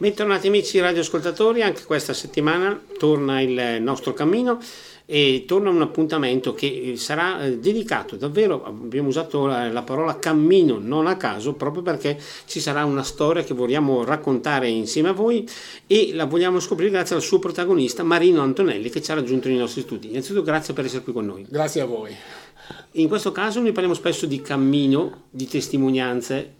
[0.00, 4.58] Bentornati amici radioascoltatori, anche questa settimana torna il nostro cammino
[5.04, 11.06] e torna un appuntamento che sarà eh, dedicato davvero, abbiamo usato la, parola cammino non
[11.06, 15.46] a caso, proprio perché ci sarà una storia che vogliamo raccontare insieme a voi
[15.86, 19.58] e la vogliamo scoprire grazie al suo protagonista Marino Antonelli che ci ha raggiunto nei
[19.58, 20.08] nostri studi.
[20.08, 21.44] Innanzitutto grazie per essere qui con noi.
[21.46, 22.16] Grazie a voi.
[22.92, 26.54] In questo caso noi parliamo spesso di cammino, di testimonianze,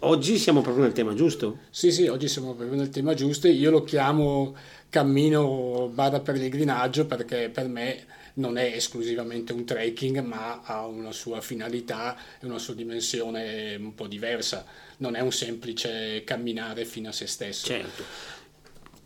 [0.00, 1.60] Oggi siamo proprio nel tema giusto?
[1.70, 3.48] Sì, sì, oggi siamo proprio nel tema giusto.
[3.48, 4.54] Io lo chiamo
[4.90, 8.04] cammino barra pellegrinaggio perché per me
[8.34, 13.94] non è esclusivamente un trekking, ma ha una sua finalità e una sua dimensione un
[13.94, 14.66] po' diversa.
[14.98, 17.66] Non è un semplice camminare fino a se stesso.
[17.66, 18.02] Certo.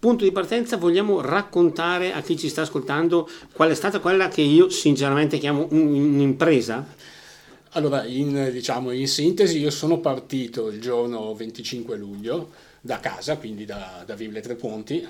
[0.01, 4.41] Punto di partenza, vogliamo raccontare a chi ci sta ascoltando qual è stata quella che
[4.41, 6.84] io sinceramente chiamo un'impresa?
[7.74, 13.65] Allora, in, diciamo, in, sintesi, io sono partito il giorno 25 luglio da casa, quindi
[13.65, 15.06] da, da Vivle Tre Ponti,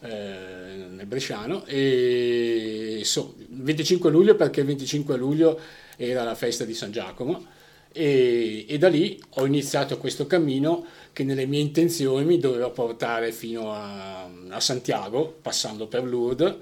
[0.00, 5.58] eh, nel Bresciano, e so, 25 luglio perché il 25 luglio
[5.96, 7.44] era la festa di San Giacomo
[7.90, 13.32] e, e, da lì ho iniziato questo cammino che nelle mie intenzioni mi doveva portare
[13.32, 16.54] fino a, a Santiago, passando per Lourdes,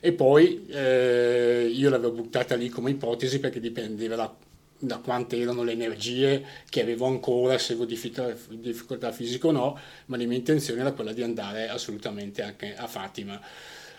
[0.00, 4.34] e poi eh, io l'avevo buttata lì come ipotesi perché dipendeva da
[4.80, 10.16] da quante erano le energie che avevo ancora, se avevo difficoltà, fisiche o no, ma
[10.16, 13.40] la mia intenzione era quella di andare assolutamente anche a Fatima.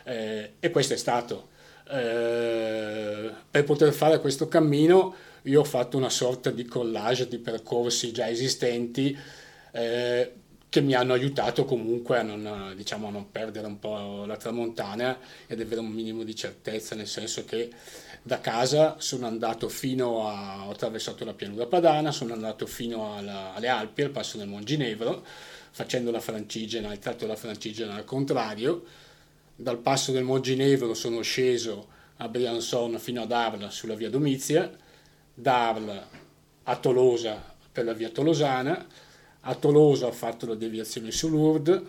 [0.03, 1.49] Eh, e questo è stato.
[1.89, 8.11] Eh, per poter fare questo cammino io ho fatto una sorta di collage di percorsi
[8.11, 9.17] già esistenti
[9.71, 10.31] eh,
[10.71, 15.19] che mi hanno aiutato comunque a non, diciamo, a non perdere un po' la tramontana
[15.45, 17.69] ed avere un minimo di certezza, nel senso che
[18.21, 23.53] da casa sono andato fino a, ho attraversato la pianura padana, sono andato fino alla,
[23.53, 25.25] alle Alpi, al passo del Monginevro,
[25.71, 28.85] facendo la francigena, il tratto della francigena al contrario.
[29.53, 34.71] Dal passo del Monginevro sono sceso a Briançon fino ad Arles sulla via Domizia,
[35.33, 36.01] da Arles
[36.63, 38.87] a Tolosa per la via Tolosana,
[39.41, 41.81] a Tolosa ho fatto la deviazione su Lourdes,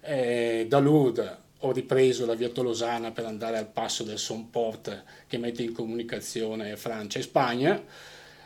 [0.00, 5.38] eh, da Lourdes ho ripreso la via Tolosana per andare al passo del Sonport che
[5.38, 7.82] mette in comunicazione Francia e Spagna.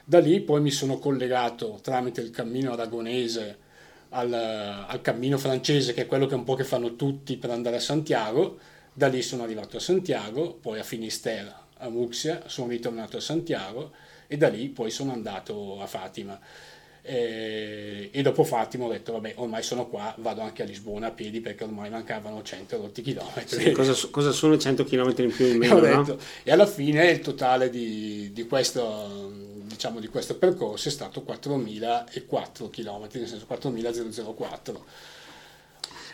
[0.05, 3.59] Da lì poi mi sono collegato tramite il cammino aragonese
[4.11, 7.77] al, al, cammino francese, che è quello che un po' che fanno tutti per andare
[7.77, 8.59] a Santiago.
[8.95, 13.93] Da lì sono arrivato a Santiago, poi a Finisterre, a Muxia, sono ritornato a Santiago
[14.27, 16.39] e da lì poi sono andato a Fatima.
[17.05, 21.11] E, e, dopo Fatima ho detto vabbè ormai sono qua vado anche a Lisbona a
[21.11, 23.61] piedi perché ormai mancavano 100 rotti chilometri.
[23.61, 26.19] Sì, cosa, cosa, sono 100 chilometri in più in meno detto, no?
[26.45, 29.33] e alla fine il totale di, di, questo,
[29.65, 34.77] diciamo, di questo percorso è stato 4.004 km nel senso 4.004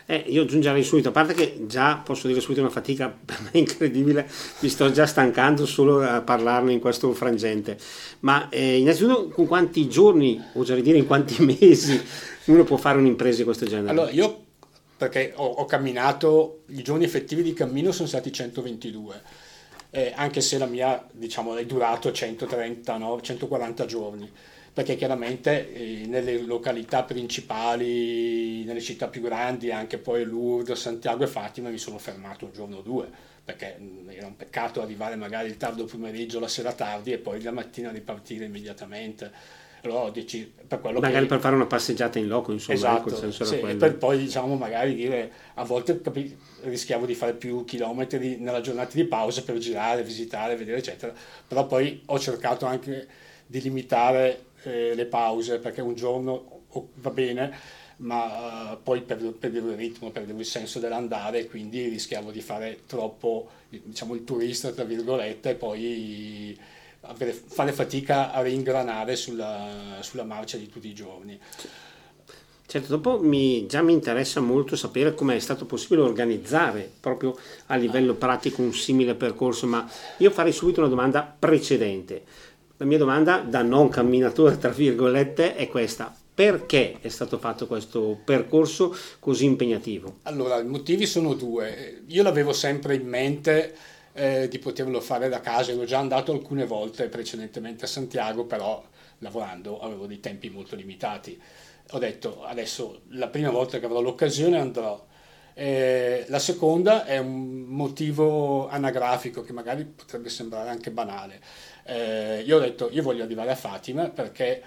[0.09, 3.59] eh, io aggiungerei subito, a parte che già posso dire subito una fatica per me
[3.59, 4.27] incredibile,
[4.61, 7.77] mi sto già stancando solo a parlarne in questo frangente,
[8.21, 12.01] ma eh, innanzitutto con quanti giorni, oserei dire in quanti mesi,
[12.45, 13.91] uno può fare un'impresa di questo genere?
[13.91, 14.45] Allora, io
[14.97, 19.21] perché ho, ho camminato, i giorni effettivi di cammino sono stati 122,
[19.91, 23.21] eh, anche se la mia diciamo, è durato 130, no?
[23.21, 24.31] 140 giorni
[24.79, 31.27] perché chiaramente eh, nelle località principali, nelle città più grandi, anche poi Lourdes, Santiago e
[31.27, 33.09] Fatima, mi sono fermato un giorno o due,
[33.43, 37.41] perché mm, era un peccato arrivare magari il tardo pomeriggio, la sera tardi e poi
[37.41, 39.29] la mattina ripartire immediatamente.
[39.81, 41.29] Allora dici, per quello magari che...
[41.31, 45.29] per fare una passeggiata in loco, insomma, esatto, ecco, sì, per poi diciamo magari dire,
[45.55, 50.55] a volte capi, rischiavo di fare più chilometri nella giornata di pausa per girare, visitare,
[50.55, 51.13] vedere eccetera,
[51.45, 57.09] però poi ho cercato anche di limitare eh, le pause perché un giorno oh, va
[57.09, 57.57] bene,
[57.97, 62.79] ma uh, poi perdevo, perdevo, il ritmo, perdevo il senso dell'andare quindi rischiavo di fare
[62.85, 66.57] troppo diciamo, il turista, tra virgolette, e poi
[67.01, 71.39] avere, fare fatica a ringranare sulla, sulla marcia di tutti i giorni.
[72.69, 77.35] Certo, dopo mi, già mi interessa molto sapere come è stato possibile organizzare proprio
[77.65, 82.21] a livello pratico un simile percorso, ma io farei subito una domanda precedente.
[82.81, 86.15] La mia domanda da non camminatore, tra virgolette, è questa.
[86.33, 90.19] Perché è stato fatto questo percorso così impegnativo?
[90.23, 92.03] Allora, i motivi sono due.
[92.07, 93.75] Io l'avevo sempre in mente
[94.13, 98.81] eh, di poterlo fare da casa, ero già andato alcune volte precedentemente a Santiago, però
[99.17, 101.37] lavorando avevo dei tempi molto limitati.
[101.89, 105.05] Ho detto adesso la prima volta che avrò l'occasione andrò.
[105.53, 111.41] Eh, la seconda è un motivo anagrafico che magari potrebbe sembrare anche banale
[111.89, 114.61] eh, io ho detto io voglio arrivare a Fatima perché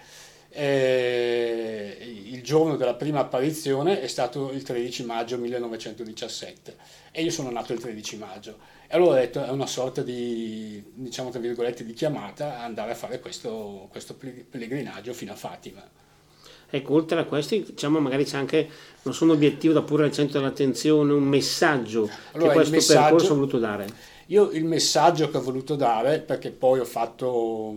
[0.51, 6.77] eh, il giorno della prima apparizione è stato il 13 maggio 1917
[7.11, 8.59] e io sono nato il 13 maggio.
[8.87, 12.91] E allora ho detto è una sorta di, diciamo tra virgolette, di chiamata a andare
[12.91, 15.83] a fare questo, questo pellegrinaggio fino a Fatima.
[16.75, 18.67] Ecco, oltre a questi, diciamo, magari c'è anche,
[19.03, 23.33] non sono obiettivo da pure al centro dell'attenzione, un messaggio allora, che questo messaggio, percorso
[23.33, 23.87] ha voluto dare.
[24.27, 27.69] Io il messaggio che ho voluto dare, perché poi ho fatto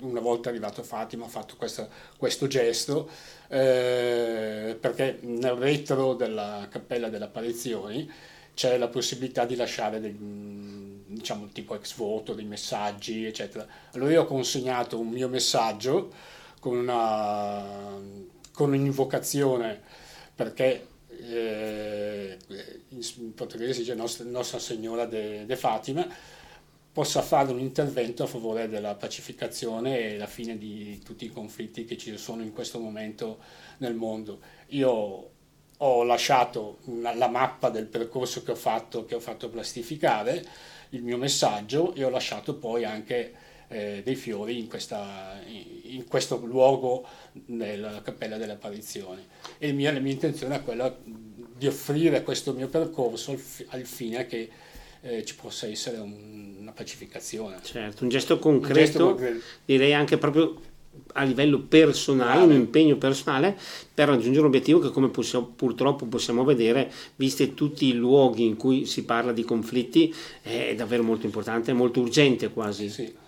[0.00, 3.08] una volta arrivato Fatima ho fatto questa, questo gesto
[3.48, 8.10] eh, perché nel retro della cappella delle apparizioni
[8.54, 10.16] c'è la possibilità di lasciare dei,
[11.06, 13.66] diciamo tipo ex voto, dei messaggi eccetera.
[13.92, 16.10] Allora io ho consegnato un mio messaggio
[16.58, 17.94] con, una,
[18.52, 19.80] con un'invocazione
[20.34, 20.86] perché
[21.20, 22.38] eh,
[22.88, 26.06] in portoghese dice Nostra, Nostra Signora de, de Fatima
[26.92, 31.84] possa fare un intervento a favore della pacificazione e la fine di tutti i conflitti
[31.84, 33.38] che ci sono in questo momento
[33.78, 34.40] nel mondo.
[34.68, 35.30] Io
[35.76, 40.42] ho lasciato una, la mappa del percorso che ho fatto, che ho fatto plastificare,
[40.90, 43.34] il mio messaggio e ho lasciato poi anche
[43.68, 47.06] eh, dei fiori in, questa, in, questo luogo
[47.46, 49.24] nella Cappella delle Apparizioni.
[49.58, 54.26] E mia, la mia intenzione è quella di offrire questo mio percorso al, al fine
[54.26, 54.48] che
[55.00, 57.58] eh, ci possa essere un, una pacificazione.
[57.62, 59.40] Certo, un gesto concreto, un gesto concreto.
[59.64, 60.74] direi anche proprio
[61.14, 63.56] a livello personale, un impegno personale
[63.92, 68.56] per raggiungere un obiettivo che come possiamo, purtroppo possiamo vedere, viste tutti i luoghi in
[68.56, 72.88] cui si parla di conflitti, è davvero molto importante, molto urgente quasi.
[72.88, 73.24] Sì.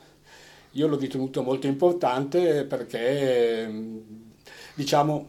[0.78, 3.69] Io l'ho ritenuto molto importante perché,
[4.75, 5.28] diciamo,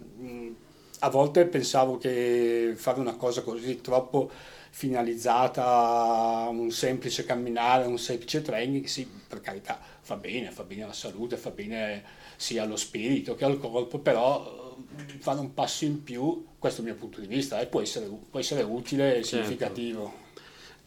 [1.00, 4.30] a volte pensavo che fare una cosa così troppo
[4.70, 10.84] finalizzata a un semplice camminare, un semplice training, sì, per carità, fa bene, fa bene
[10.84, 12.04] alla salute, fa bene
[12.36, 16.84] sia allo spirito che al corpo, però eh, fare un passo in più, questo è
[16.86, 19.46] il mio punto di vista, e può essere, può essere utile e certo.
[19.46, 20.28] significativo.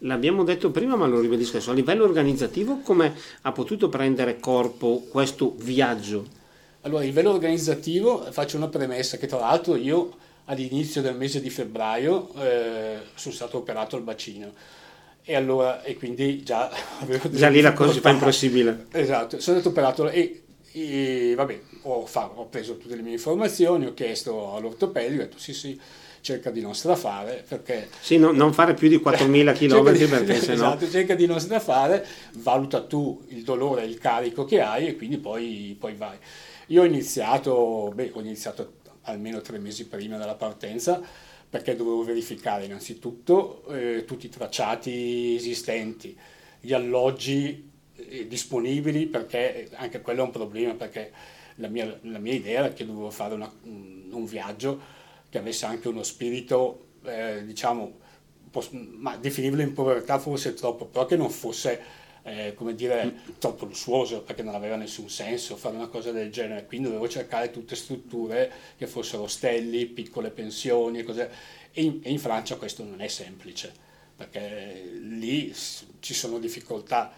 [0.05, 1.71] L'abbiamo detto prima, ma lo ribadisco adesso.
[1.71, 6.27] A livello organizzativo, come ha potuto prendere corpo questo viaggio?
[6.83, 10.11] Allora, a livello organizzativo faccio una premessa che tra l'altro io
[10.47, 14.53] all'inizio del mese di febbraio eh, sono stato operato al bacino
[15.25, 19.61] e allora e quindi già avevo già lì la cosa si fa impossibile esatto sono
[19.61, 25.23] stato operato e, e vabbè ho, ho, preso tutte le mie informazioni ho chiesto all'ortopedico
[25.23, 25.81] ho detto sì sì
[26.23, 30.69] cerca di non strafare perché sì no, non fare più di 4.000 km perché sennò
[30.69, 34.97] esatto, cerca di non strafare valuta tu il dolore e il carico che hai e
[34.97, 36.17] quindi poi, poi vai.
[36.69, 41.01] Io ho iniziato beh ho iniziato almeno tre mesi prima della partenza
[41.51, 46.17] perché dovevo verificare innanzitutto eh, tutti i tracciati esistenti,
[46.61, 51.11] gli alloggi eh, disponibili perché anche quello è un problema perché
[51.57, 55.01] la mia, la mia idea era che dovevo fare una, un viaggio
[55.33, 58.01] che avesse anche uno spirito, eh, diciamo,
[58.99, 61.81] ma definibile in povertà forse troppo, però che non fosse
[62.25, 66.67] eh, come dire, troppo lussuoso perché non aveva nessun senso fare una cosa del genere,
[66.67, 71.31] quindi dovevo cercare tutte strutture che fossero ostelli, piccole pensioni e cose.
[71.73, 73.73] E in, e in Francia questo non è semplice
[74.15, 75.51] perché lì
[76.01, 77.11] ci sono difficoltà.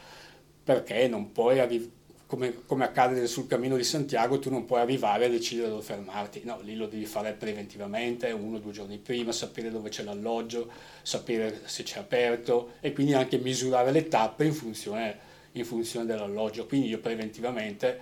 [0.63, 1.91] Perché non puoi arrivare
[2.35, 6.43] come, come, accade sul cammino di Santiago, tu non puoi arrivare a decidere dove fermarti,
[6.45, 10.69] no, lì lo devi fare preventivamente, uno o due giorni prima, sapere dove c'è l'alloggio,
[11.03, 15.17] sapere se c'è aperto e quindi anche misurare le tappe in funzione,
[15.53, 16.67] in funzione dell'alloggio.
[16.67, 18.01] Quindi io preventivamente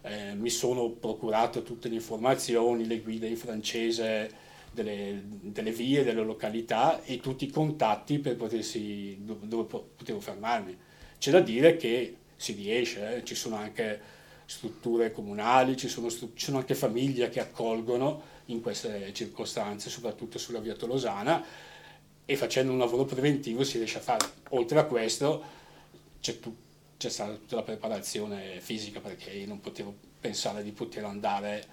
[0.00, 6.22] eh, mi sono procurato tutte le informazioni, le guide in francese, delle, delle, vie, delle
[6.22, 9.64] località e tutti i contatti per potersi, dove, dove
[9.94, 10.74] potevo fermarmi.
[11.18, 13.24] C'è da dire che si riesce, eh?
[13.24, 14.00] ci sono anche
[14.46, 20.60] strutture comunali, ci sono, ci sono, anche famiglie che accolgono in queste circostanze, soprattutto sulla
[20.60, 21.44] via Tolosana,
[22.24, 24.24] e facendo un lavoro preventivo si riesce a fare.
[24.50, 25.42] Oltre a questo
[26.20, 26.54] c'è, tu,
[26.96, 31.64] c'è stata tutta la preparazione fisica perché io non potevo pensare di poter andare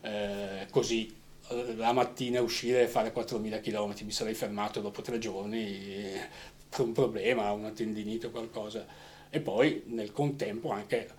[0.00, 1.14] eh, così
[1.48, 6.10] eh, la mattina uscire e fare 4.000 km, mi sarei fermato dopo tre giorni
[6.68, 11.10] per un problema, una tendinite o qualcosa e poi nel contempo anche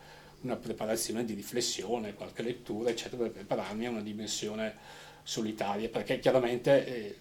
[0.44, 4.74] una preparazione di riflessione, qualche lettura, eccetera, per prepararmi a una dimensione
[5.24, 7.18] solitaria, perché chiaramente eh,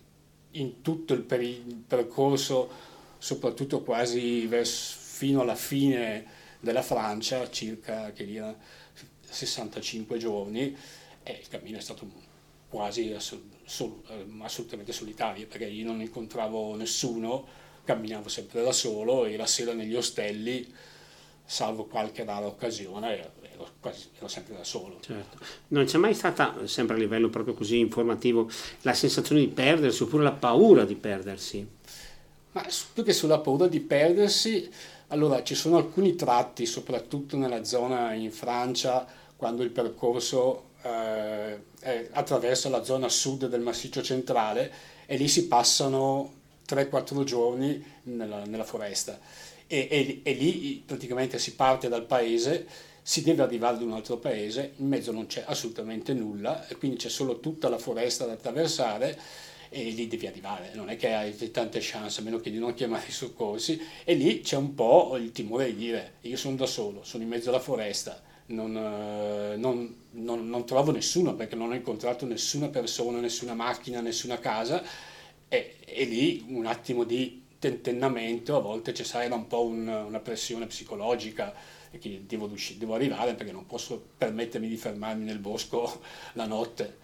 [0.52, 2.70] in tutto il, per- il, percorso,
[3.18, 6.26] soprattutto quasi verso, fino alla fine
[6.60, 8.56] della Francia, circa che era
[9.22, 10.76] 65 giorni,
[11.24, 12.08] eh, il cammino è stato
[12.68, 19.46] quasi eh, assolutamente solitario, perché io non incontravo nessuno, camminavo sempre da solo e la
[19.46, 20.72] sera negli ostelli,
[21.44, 24.98] salvo qualche rara occasione, ero, quasi, ero sempre da solo.
[25.00, 25.38] Certo.
[25.68, 28.50] Non c'è mai stata, sempre a livello proprio così informativo,
[28.82, 31.66] la sensazione di perdersi oppure la paura di perdersi?
[32.52, 34.70] Ma più che sulla paura di perdersi,
[35.08, 41.58] allora ci sono alcuni tratti, soprattutto nella zona in Francia, quando il percorso eh,
[42.12, 44.72] attraversa la zona sud del massiccio centrale
[45.06, 49.18] e lì si passano 3-4 giorni nella, nella foresta.
[49.66, 52.66] E, e, e, lì praticamente si parte dal paese,
[53.02, 56.96] si deve arrivare ad un altro paese, in mezzo non c'è assolutamente nulla e quindi
[56.96, 59.18] c'è solo tutta la foresta da attraversare
[59.68, 62.74] e lì devi arrivare, non è che hai tante chance a meno che di non
[62.74, 63.80] chiamare i soccorsi.
[64.04, 67.28] E lì c'è un po' il timore di dire io sono da solo, sono in
[67.28, 72.68] mezzo alla foresta, non, eh, non, non, non trovo nessuno perché non ho incontrato nessuna
[72.68, 74.82] persona, nessuna macchina, nessuna casa
[75.54, 80.18] e, e lì un attimo di tentennamento, a volte c'è sarà un po' un, una
[80.18, 81.54] pressione psicologica
[81.98, 86.00] che devo, devo arrivare perché non posso permettermi di fermarmi nel bosco
[86.34, 87.02] la notte.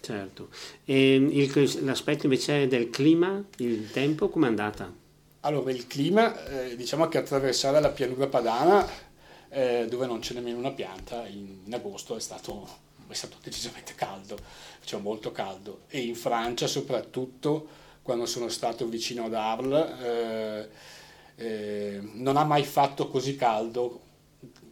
[0.00, 0.50] Certo,
[0.84, 4.92] e il, l'aspetto invece del clima, il tempo, com'è andata?
[5.40, 8.86] Allora, il clima, eh, diciamo che attraversare la pianura padana,
[9.48, 12.68] eh, dove non c'è nemmeno una pianta, in, in agosto è stato,
[13.14, 14.36] è stato decisamente caldo,
[14.78, 20.68] faceva molto caldo, e in Francia soprattutto quando sono stato vicino ad Arles, eh,
[21.36, 24.00] eh, non ha mai fatto così caldo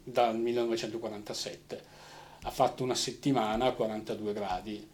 [0.04, 1.90] dal 1947.
[2.42, 4.88] Ha fatto una settimana a 42 gradi.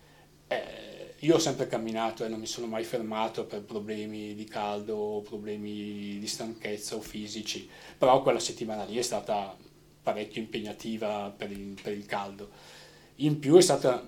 [0.47, 4.95] Eh, io ho sempre camminato e non mi sono mai fermato per problemi di caldo
[4.95, 9.57] o problemi di stanchezza o fisici, però quella settimana lì è stata
[10.01, 12.51] parecchio impegnativa per il, per il caldo.
[13.21, 14.07] In più è stata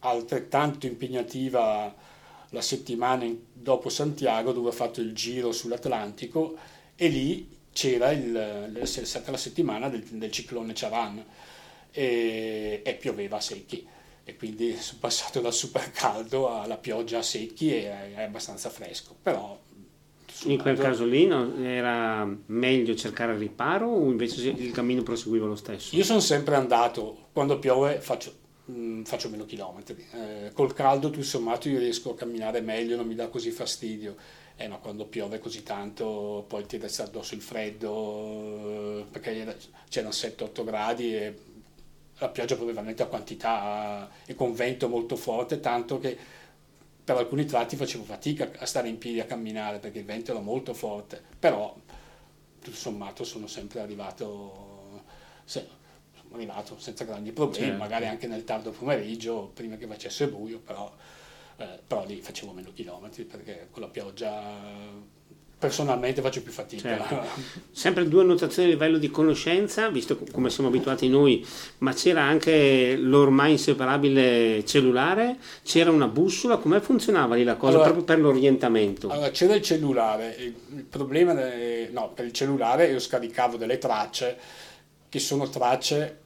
[0.00, 1.94] altrettanto impegnativa
[2.48, 6.56] la settimana dopo Santiago dove ho fatto il giro sull'Atlantico
[6.96, 11.24] e lì c'era il, stata la settimana del, del ciclone Charan
[11.90, 13.86] e, e, pioveva a secchi
[14.24, 19.14] e quindi sono passato dal super caldo alla pioggia a secchi e è abbastanza fresco
[19.20, 19.58] però
[20.44, 21.28] in quel caso lì
[21.62, 25.94] era meglio cercare il riparo o invece il cammino proseguiva lo stesso?
[25.96, 28.32] Io sono sempre andato, quando piove faccio
[28.66, 30.04] mh, mm, faccio meno chilometri.
[30.12, 34.16] Eh, col caldo, tutto sommato, io riesco a camminare meglio, non mi dà così fastidio.
[34.56, 39.56] Eh, ma quando piove così tanto, poi ti resta addosso il freddo, eh, perché
[39.88, 41.34] c'erano 7-8 gradi e
[42.18, 46.16] la pioggia probabilmente a quantità e con vento molto forte, tanto che
[47.04, 50.40] per alcuni tratti facevo fatica a stare in piedi a camminare perché il vento era
[50.40, 51.74] molto forte, però
[52.60, 55.02] tutto sommato sono sempre arrivato,
[56.30, 57.78] arrivato senza grandi problemi, certo.
[57.82, 60.94] magari anche nel tardo pomeriggio, prima che facesse buio, però,
[61.56, 64.60] eh, però lì facevo meno chilometri perché con la pioggia
[65.62, 66.88] personalmente faccio più fatica.
[66.88, 67.22] Certo.
[67.70, 71.46] Sempre due annotazioni a livello di conoscenza, visto come siamo abituati noi,
[71.78, 77.92] ma c'era anche l'ormai inseparabile cellulare, c'era una bussola, come funzionava lì la cosa allora,
[77.92, 79.08] proprio per l'orientamento?
[79.08, 84.36] Allora c'era il cellulare, il problema, de, no, per il cellulare io scaricavo delle tracce
[85.08, 86.18] che sono tracce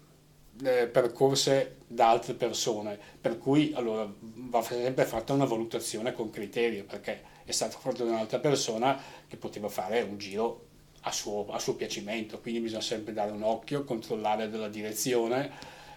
[0.62, 6.84] eh, percorse da altre persone, per cui allora va sempre fatta una valutazione con criterio,
[6.84, 10.64] perché è stato fatto da un'altra persona che poteva fare un giro
[11.02, 15.50] a suo, a suo piacimento, quindi bisogna sempre dare un occhio, controllare della direzione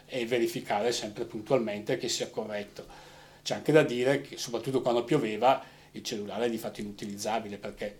[0.05, 2.85] e verificare sempre puntualmente che sia corretto.
[3.41, 7.97] C'è anche da dire che soprattutto quando pioveva il cellulare è di fatto inutilizzabile perché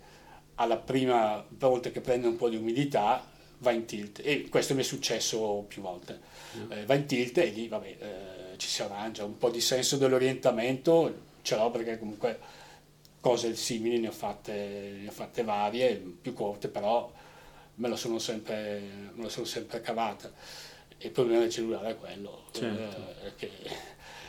[0.56, 3.26] alla prima volta che prende un po' di umidità
[3.60, 6.20] va in tilt e questo mi è successo più volte.
[6.58, 6.72] Mm.
[6.72, 9.98] Eh, va in tilt e lì vabbè, eh, ci si arrangia, un po' di senso
[9.98, 12.40] dell'orientamento ce l'ho perché comunque
[13.20, 17.12] cose simili ne ho fatte, ne ho fatte varie, più corte però
[17.76, 18.82] me la sono sempre,
[19.14, 20.32] me la sono sempre cavata.
[20.98, 22.98] Il problema del cellulare è quello, certo.
[23.24, 23.52] eh, che,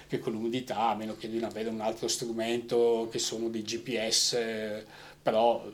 [0.07, 3.63] che, con l'umidità, a meno che di non avere un altro strumento che sono di
[3.63, 4.85] GPS,
[5.21, 5.69] però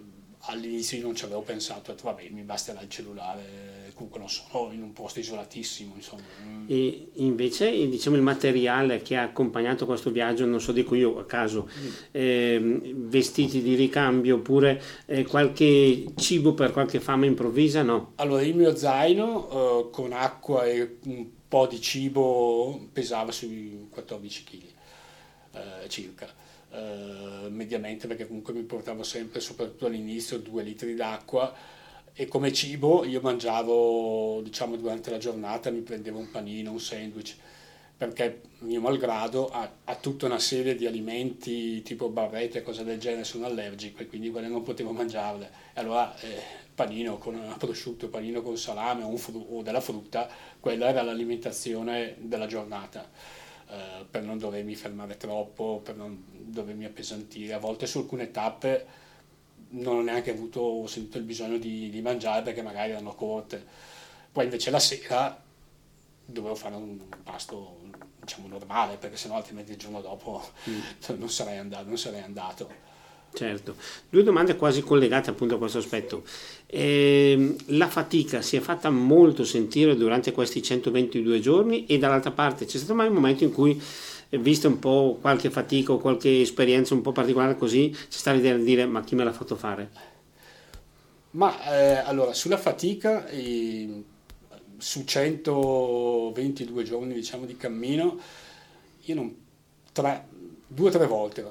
[0.47, 4.73] all'inizio non ci avevo pensato, ho detto vabbè mi basterà il cellulare, comunque non sono
[4.73, 5.95] in un posto isolatissimo.
[5.95, 6.23] Insomma.
[6.67, 11.25] E invece diciamo, il materiale che ha accompagnato questo viaggio, non so dico io a
[11.25, 11.93] caso, mm.
[12.13, 18.13] eh, vestiti di ricambio oppure eh, qualche cibo per qualche fame improvvisa, no?
[18.17, 24.45] Allora il mio zaino eh, con acqua e un po' di cibo pesava sui 14
[24.45, 24.63] kg
[25.53, 26.45] eh, circa
[26.77, 31.55] eh, mediamente perché comunque mi portavo sempre, soprattutto all'inizio, due litri d'acqua
[32.13, 37.37] e come cibo io mangiavo, diciamo durante la giornata, mi prendevo un panino, un sandwich
[37.97, 42.99] perché mio malgrado ha, ha, tutta una serie di alimenti tipo barrette e cose del
[42.99, 45.51] genere, sono allergico e quindi quelle non potevo mangiarle.
[45.75, 46.41] Allora eh,
[46.75, 50.29] panino con prosciutto, panino con salame o, fru- o della frutta,
[50.61, 53.09] quella era l'alimentazione della giornata.
[53.69, 57.53] Eh, per non dovermi fermare troppo, per non dovermi appesantire.
[57.53, 58.87] A volte su alcune tappe
[59.71, 63.65] non ho neanche avuto, ho sentito il bisogno di, di mangiare perché magari erano corte.
[64.31, 65.43] Poi invece la sera
[66.25, 67.81] dovevo fare un pasto
[68.21, 70.81] diciamo normale perché sennò altrimenti il giorno dopo mm.
[71.19, 72.95] non, sarei andato, non sarei andato.
[73.33, 73.75] Certo,
[74.09, 76.23] due domande quasi collegate appunto a questo aspetto.
[76.67, 82.65] Eh, la fatica si è fatta molto sentire durante questi 122 giorni e dall'altra parte
[82.65, 83.79] c'è stato mai un momento in cui,
[84.31, 88.39] eh, vista un po' qualche fatica o qualche esperienza un po' particolare così, c'è stata
[88.39, 90.15] di dire ma chi me l'ha fatto fare?
[91.33, 94.03] Ma eh, allora, sulla fatica, eh,
[94.79, 98.19] su 122 giorni diciamo di cammino,
[99.03, 99.37] io non,
[99.93, 100.27] tre,
[100.67, 101.43] due o tre volte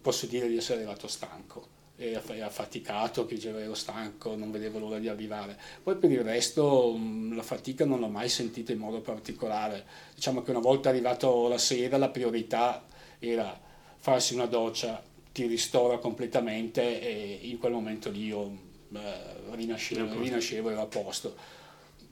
[0.00, 4.98] posso dire di essere arrivato stanco e affaticato, che dicevo ero stanco, non vedevo l'ora
[4.98, 5.58] di arrivare.
[5.82, 6.98] Poi per il resto
[7.30, 9.84] la fatica non l'ho mai sentita in modo particolare.
[10.14, 12.84] Diciamo che una volta arrivato la sera la priorità
[13.18, 13.58] era
[13.96, 15.00] farsi una doccia,
[15.32, 18.50] ti ristora completamente e in quel momento lì io
[18.92, 19.10] eh,
[19.50, 21.36] rinascevo, rinascevo, ero a posto.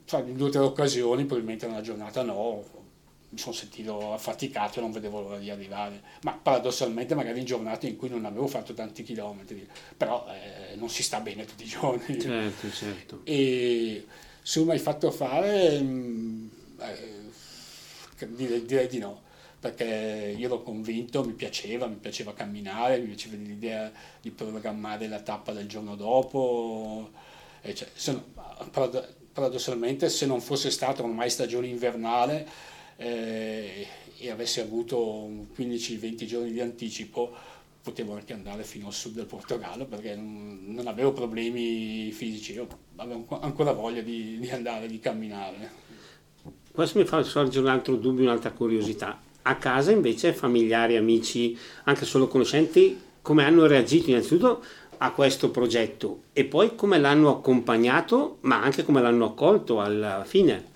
[0.05, 2.63] Cioè, in due o tre occasioni, probabilmente una giornata no,
[3.31, 7.87] mi sono sentito affaticato e non vedevo l'ora di arrivare, ma paradossalmente magari in giornate
[7.87, 11.67] in cui non avevo fatto tanti chilometri, però eh, non si sta bene tutti i
[11.67, 12.19] giorni.
[12.19, 13.21] Certo, certo.
[13.23, 14.05] E
[14.41, 16.47] se mi hai fatto fare, mm,
[16.79, 19.21] eh, direi, direi, di no,
[19.61, 23.89] perché io ero convinto, mi piaceva, mi piaceva camminare, mi piaceva l'idea
[24.21, 27.11] di programmare la tappa del giorno dopo,
[27.61, 28.19] cioè, se,
[29.31, 32.69] paradossalmente se non fosse stata ormai stagione invernale,
[33.01, 35.27] eh, e avessi avuto
[35.57, 37.31] 15-20 giorni di anticipo,
[37.81, 42.67] potevo anche andare fino al sud del Portogallo perché non, non avevo problemi fisici, io
[42.97, 45.89] avevo ancora voglia di, di andare, di camminare.
[46.71, 49.19] Questo mi fa sorgere un altro dubbio, un'altra curiosità.
[49.43, 54.63] A casa invece familiari, amici, anche solo conoscenti, come hanno reagito innanzitutto
[54.97, 60.69] a questo progetto e poi come l'hanno accompagnato, ma anche come l'hanno accolto alla fine?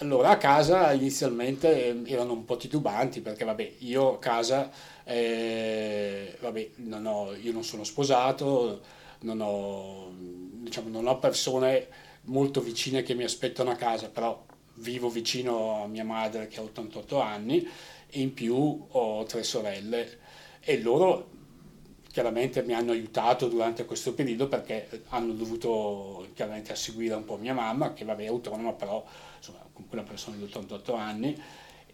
[0.00, 4.70] Allora, a casa inizialmente ehm, erano un po' titubanti perché, vabbè, io a casa,
[5.04, 8.80] eh, vabbè, non ho, io non sono sposato,
[9.20, 11.86] non ho, diciamo, non ho persone
[12.22, 14.42] molto vicine che mi aspettano a casa, però
[14.74, 17.66] vivo vicino a mia madre che ha 88 anni
[18.08, 20.18] e in più ho tre sorelle
[20.60, 21.30] e loro
[22.18, 27.54] chiaramente mi hanno aiutato durante questo periodo perché hanno dovuto chiaramente seguire un po' mia
[27.54, 31.40] mamma che vabbè è autonoma però insomma, comunque una persona di 88 anni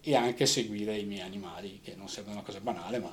[0.01, 3.13] e anche seguire i miei animali, che non sembra una cosa banale, ma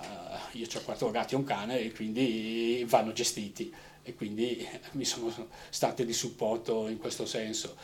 [0.53, 5.33] io ho quattro gatti e un cane e quindi vanno gestiti e quindi mi sono
[5.69, 7.75] state di supporto in questo senso.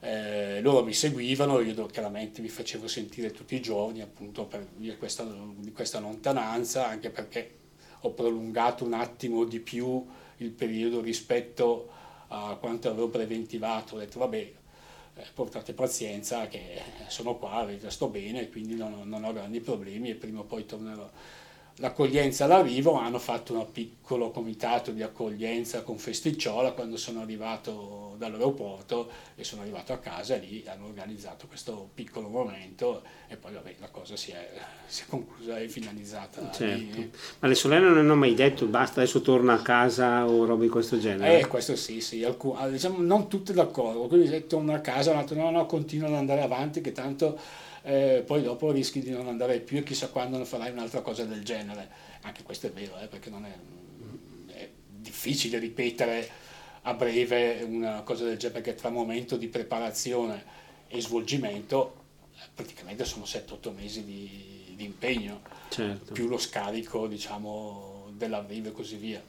[0.00, 4.96] Eh, loro mi seguivano, io chiaramente mi facevo sentire tutti i giorni appunto per via
[4.96, 5.24] questa,
[5.56, 7.64] di questa lontananza, anche perché
[8.00, 10.04] ho prolungato un attimo di più
[10.38, 11.90] il periodo rispetto
[12.28, 14.52] a quanto avevo preventivato, ho detto vabbè
[15.14, 20.14] eh, portate pazienza che sono qua, sto bene, quindi non, non ho grandi problemi e
[20.14, 21.08] prima o poi tornerò
[21.76, 29.10] l'accoglienza all'arrivo, hanno fatto un piccolo comitato di accoglienza con Festicciola quando sono arrivato dall'aeroporto
[29.34, 33.88] e sono arrivato a casa lì hanno organizzato questo piccolo momento e poi vabbè, la
[33.88, 34.50] cosa si è,
[34.86, 36.50] si è conclusa e finalizzata.
[36.50, 37.18] Certo.
[37.40, 40.70] Ma le sorelle non hanno mai detto basta adesso torna a casa o roba di
[40.70, 41.40] questo genere?
[41.40, 45.20] Eh, questo sì, sì, Alcun, ah, diciamo, non tutte d'accordo, quindi torna a casa, hanno
[45.20, 47.38] detto no, no, continua ad andare avanti che tanto
[47.86, 51.24] eh, poi dopo rischi di non andare più e chissà quando non farai un'altra cosa
[51.24, 51.88] del genere.
[52.22, 56.28] Anche questo è vero, eh, perché non è, è, difficile ripetere
[56.82, 60.44] a breve una cosa del genere, perché tra momento di preparazione
[60.88, 62.04] e svolgimento
[62.52, 66.12] praticamente sono 7-8 mesi di, di impegno, certo.
[66.12, 69.22] più lo scarico diciamo, dell'arrivo e così via.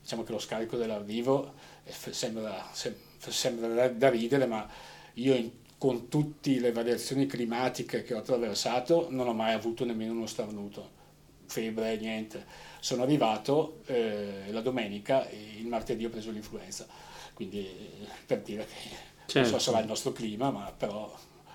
[0.00, 1.52] Diciamo che lo scarico dell'arrivo
[1.84, 4.66] sembra, sembra da ridere, ma
[5.14, 5.50] io in
[5.82, 10.88] con tutte le variazioni climatiche che ho attraversato, non ho mai avuto nemmeno uno starnuto,
[11.46, 12.46] febbre, niente.
[12.78, 16.86] Sono arrivato eh, la domenica e il martedì ho preso l'influenza,
[17.34, 18.90] quindi eh, per dire che
[19.26, 19.40] certo.
[19.40, 21.12] non so se sarà il nostro clima, ma però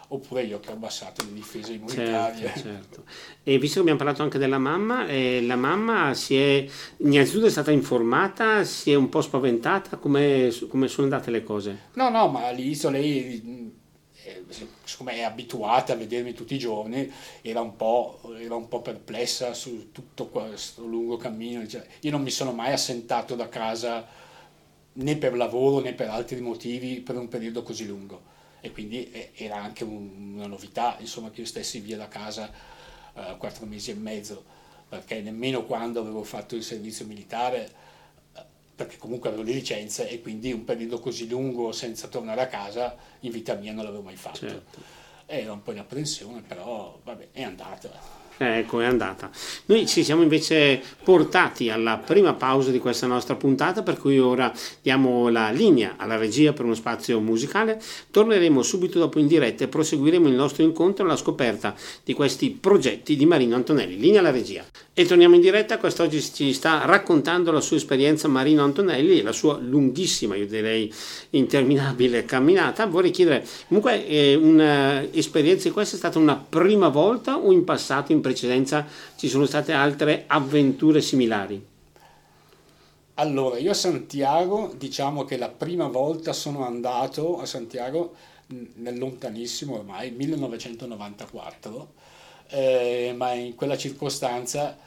[0.09, 2.47] oppure io che ho abbassato le difese immunitarie.
[2.47, 3.03] Certo, certo.
[3.43, 7.49] E visto che abbiamo parlato anche della mamma, eh, la mamma si è innanzitutto è
[7.49, 11.77] stata informata, si è un po' spaventata, come, come sono andate le cose?
[11.93, 13.75] No, no, ma all'inizio lei
[14.27, 14.43] eh,
[14.83, 17.11] siccome è abituata a vedermi tutti i giorni,
[17.41, 21.63] era un po', era un po perplessa su tutto questo lungo cammino.
[22.01, 24.05] Io non mi sono mai assentato da casa
[24.93, 29.31] né per lavoro né per altri motivi per un periodo così lungo e quindi eh,
[29.35, 32.51] era anche un, una novità insomma, che io stessi via da casa
[33.13, 34.43] uh, quattro mesi e mezzo
[34.89, 37.85] perché nemmeno quando avevo fatto il servizio militare
[38.77, 42.95] perché comunque avevo le licenze e quindi un periodo così lungo senza tornare a casa
[43.21, 44.79] in vita mia non l'avevo mai fatto certo.
[45.25, 47.89] era un po' in apprensione però vabbè è andata
[48.39, 49.29] Ecco, è andata.
[49.65, 54.53] Noi ci siamo invece portati alla prima pausa di questa nostra puntata, per cui ora
[54.81, 57.81] diamo la linea alla regia per uno spazio musicale.
[58.11, 61.73] Torneremo subito dopo in diretta e proseguiremo il nostro incontro alla scoperta
[62.03, 63.97] di questi progetti di Marino Antonelli.
[63.97, 64.63] Linea alla regia.
[64.93, 69.31] E torniamo in diretta, quest'oggi ci sta raccontando la sua esperienza Marino Antonelli e la
[69.31, 70.91] sua lunghissima, io direi
[71.31, 72.87] interminabile camminata.
[72.87, 78.11] Vorrei chiedere, comunque, eh, un'esperienza di questa è stata una prima volta o in passato
[78.11, 78.85] in precedenza
[79.15, 81.65] ci sono state altre avventure similari?
[83.15, 88.13] Allora, io a Santiago, diciamo che la prima volta sono andato a Santiago
[88.75, 91.93] nel lontanissimo ormai 1994,
[92.49, 94.77] eh, ma in quella circostanza,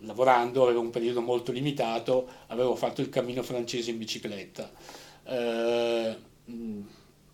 [0.00, 4.70] lavorando, avevo un periodo molto limitato, avevo fatto il cammino francese in bicicletta.
[5.24, 6.16] Eh,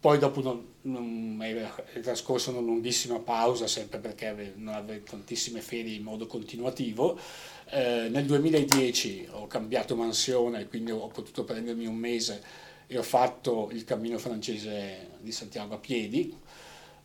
[0.00, 0.40] poi dopo
[0.82, 7.18] non, è trascorsa una lunghissima pausa, sempre perché non avevo tantissime ferie in modo continuativo.
[7.70, 12.42] Eh, nel 2010 ho cambiato mansione, quindi ho potuto prendermi un mese
[12.86, 16.36] e ho fatto il cammino francese di Santiago a piedi.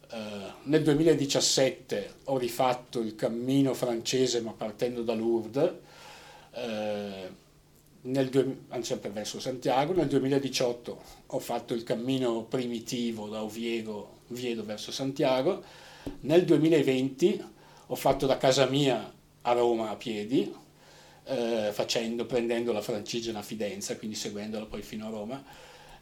[0.09, 5.71] Eh, nel 2017 ho rifatto il cammino francese ma partendo da Lourdes.
[6.51, 7.45] Eh,
[8.07, 14.91] nel, sempre verso Santiago, nel 2018 ho fatto il cammino primitivo da Oviedo, Oviedo verso
[14.91, 15.63] Santiago,
[16.21, 17.43] nel 2020
[17.87, 20.53] ho fatto da casa mia a Roma a piedi,
[21.25, 25.43] eh, facendo, prendendo la Francigena Fidenza, quindi seguendola poi fino a Roma.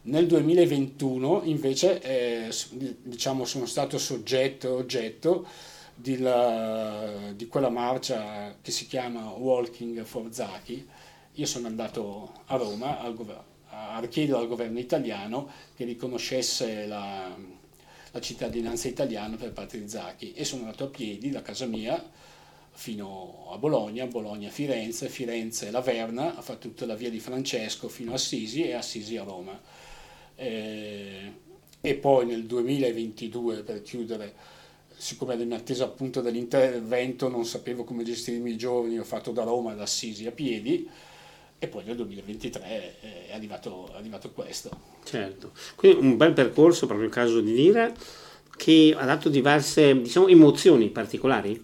[0.02, 2.48] Nel 2021 invece eh,
[3.02, 5.46] diciamo, sono stato soggetto oggetto
[5.94, 10.86] di, la, di quella marcia che si chiama Walking for Zaki,
[11.36, 13.14] io sono andato a Roma al
[13.68, 17.34] a chiedere al governo italiano che riconoscesse la,
[18.10, 22.02] la cittadinanza italiana per Patri Zacchi e sono andato a piedi da casa mia
[22.70, 27.88] fino a Bologna, Bologna a Firenze, Firenze Laverna, ha fatto tutta la via di Francesco
[27.88, 29.58] fino a Assisi e Assisi a Roma.
[30.34, 31.32] Eh,
[31.80, 34.34] e poi nel 2022, per chiudere,
[34.94, 39.42] siccome ero in attesa appunto dell'intervento, non sapevo come gestirmi i giorni, ho fatto da
[39.42, 40.88] Roma ad Assisi a piedi,
[41.58, 44.70] e poi nel 2023 è arrivato, è arrivato questo.
[45.04, 47.94] Certo, quindi un bel percorso, proprio il caso di dire,
[48.56, 51.62] che ha dato diverse diciamo, emozioni particolari?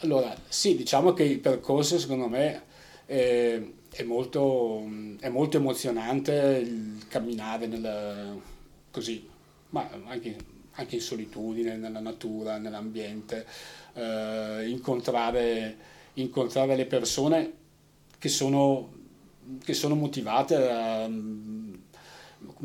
[0.00, 2.62] Allora, sì, diciamo che il percorso secondo me
[3.06, 4.82] è, è, molto,
[5.20, 8.40] è molto, emozionante il camminare nel,
[8.90, 9.26] così,
[9.70, 10.36] ma anche,
[10.72, 13.46] anche, in solitudine, nella natura, nell'ambiente,
[13.94, 15.76] eh, incontrare,
[16.14, 17.64] incontrare le persone
[18.18, 18.92] che sono,
[19.64, 21.08] che sono motivate da,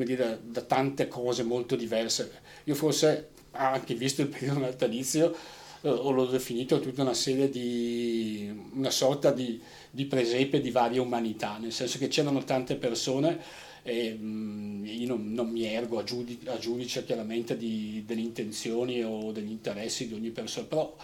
[0.03, 2.31] dire, da tante cose molto diverse.
[2.65, 5.33] Io forse, anche visto il periodo natalizio,
[5.81, 9.59] eh, l'ho definito tutta una serie di, una sorta di,
[9.89, 15.33] di presepe di varie umanità, nel senso che c'erano tante persone e mh, io non,
[15.33, 20.13] non, mi ergo a, giudice, a giudice chiaramente di, delle intenzioni o degli interessi di
[20.13, 20.95] ogni persona, però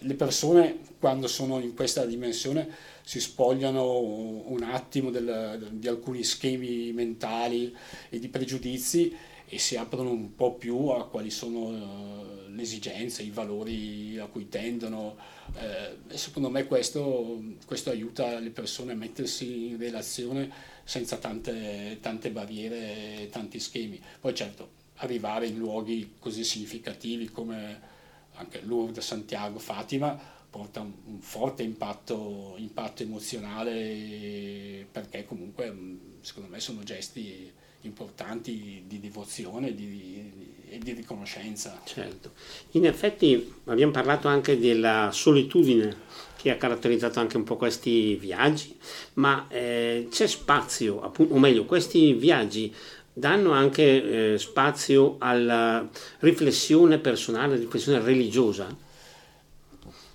[0.00, 2.68] le persone quando sono in questa dimensione
[3.02, 3.98] si spogliano
[4.46, 7.74] un attimo del, di alcuni schemi mentali
[8.08, 9.16] e di pregiudizi
[9.48, 14.26] e si aprono un po' più a quali sono uh, le esigenze, i valori a
[14.26, 15.16] cui tendono.
[15.52, 20.50] Uh, e secondo me questo, questo, aiuta le persone a mettersi in relazione
[20.82, 24.00] senza tante, tante barriere e tanti schemi.
[24.20, 27.94] Poi certo, arrivare in luoghi così significativi come
[28.36, 30.18] anche Lourdes, Santiago, Fatima,
[30.48, 38.84] porta un, un forte impatto, impatto, emozionale perché comunque mm, secondo me sono gesti importanti
[38.86, 40.32] di devozione e di,
[40.68, 41.80] di, di, riconoscenza.
[41.84, 42.32] Certo,
[42.72, 46.04] in effetti abbiamo parlato anche della solitudine
[46.36, 48.76] che ha caratterizzato anche un po' questi viaggi,
[49.14, 52.72] ma eh, c'è spazio, appunto, o meglio, questi viaggi
[53.18, 58.76] danno anche eh, spazio alla riflessione personale, riflessione religiosa?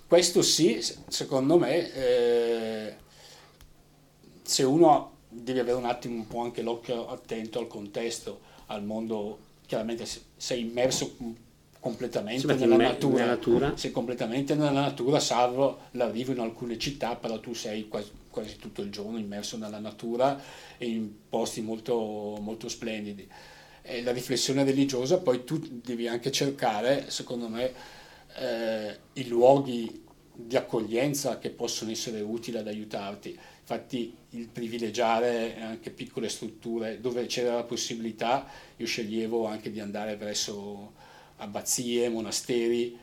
[0.05, 2.95] Questo sì, secondo me, eh,
[4.43, 9.39] se uno deve avere un attimo un po' anche l'occhio attento al contesto, al mondo
[9.65, 10.05] chiaramente
[10.37, 11.15] sei immerso
[11.81, 17.15] completamente nella, me, natura, nella natura, sei completamente nella natura, salvo l'arrivo in alcune città,
[17.15, 20.39] però tu sei quasi, quasi, tutto il giorno immerso nella natura
[20.77, 23.27] e in posti molto, molto splendidi.
[23.81, 27.73] E la riflessione religiosa poi tu devi anche cercare, secondo me,
[28.37, 33.35] eh, i luoghi di accoglienza che possono essere utili ad aiutarti.
[33.59, 38.45] Infatti il privilegiare anche piccole strutture dove c'era la possibilità,
[38.77, 40.99] io sceglievo anche di andare verso
[41.41, 42.97] abbazie, monasteri,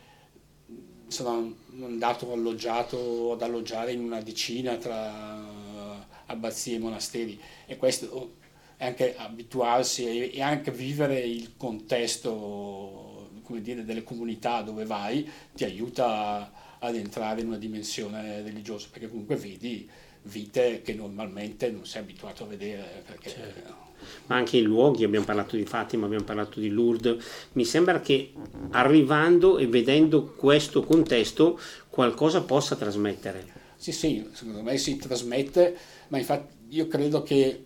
[1.08, 5.96] sono andato alloggiato ad alloggiare in una decina tra
[6.26, 7.40] abbazie e monasteri.
[7.66, 8.36] E questo
[8.76, 16.76] è anche abituarsi e anche vivere il contesto dire, delle comunità dove vai ti aiuta
[16.78, 19.88] ad entrare in una dimensione religiosa perché comunque vedi
[20.22, 23.87] vite che normalmente non sei abituato a vedere perché certo
[24.26, 28.32] ma anche i luoghi, abbiamo parlato di Fatima, abbiamo parlato di Lourdes, mi sembra che
[28.70, 31.58] arrivando e vedendo questo contesto
[31.88, 33.56] qualcosa possa trasmettere.
[33.76, 35.76] Sì, sì, secondo me si trasmette,
[36.08, 37.64] ma infatti io credo che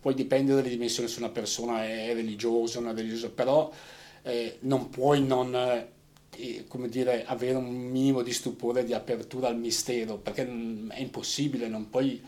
[0.00, 3.72] poi dipende dalle dimensioni se una persona è religiosa o non religiosa, però
[4.22, 5.54] eh, non puoi non
[6.36, 10.46] eh, come dire, avere un minimo di stupore, di apertura al mistero, perché
[10.88, 12.20] è impossibile, non puoi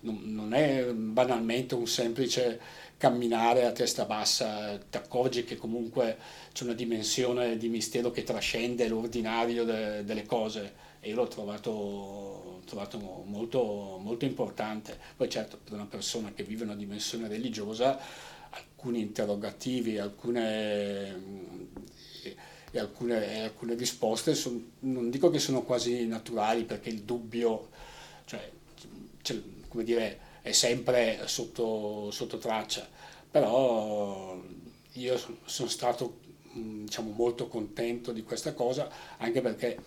[0.00, 2.60] non, è banalmente un semplice
[2.96, 6.16] camminare a testa bassa, ti accorgi che comunque
[6.52, 12.60] c'è una dimensione di mistero che trascende l'ordinario de, delle cose e io l'ho trovato,
[12.66, 14.98] trovato molto, molto importante.
[15.16, 17.98] Poi certo per una persona che vive una dimensione religiosa
[18.50, 21.68] alcuni interrogativi, alcune
[22.72, 27.68] e alcune, alcune risposte son, non dico che sono quasi naturali perché il dubbio
[28.24, 28.48] cioè,
[29.70, 32.86] come dire, è sempre sotto, sotto traccia,
[33.30, 34.36] però
[34.94, 36.18] io sono stato
[36.52, 39.78] diciamo, molto contento di questa cosa, anche perché